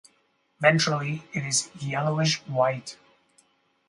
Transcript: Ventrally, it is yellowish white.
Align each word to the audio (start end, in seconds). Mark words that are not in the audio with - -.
Ventrally, 0.63 1.21
it 1.31 1.45
is 1.45 1.69
yellowish 1.75 2.39
white. 2.47 2.97